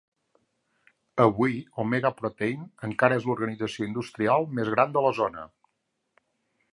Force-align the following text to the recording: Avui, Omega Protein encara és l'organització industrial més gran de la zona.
Avui, 1.25 1.51
Omega 1.83 2.11
Protein 2.21 2.63
encara 2.89 3.19
és 3.21 3.29
l'organització 3.29 3.89
industrial 3.91 4.49
més 4.61 4.75
gran 4.77 4.97
de 4.99 5.05
la 5.09 5.13
zona. 5.23 5.45